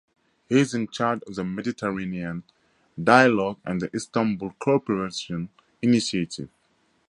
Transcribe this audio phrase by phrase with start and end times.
[0.49, 2.41] He is in charge of the Mediterranean
[2.99, 5.49] Dialogue and the Istanbul Cooperation
[5.83, 6.49] Initiative.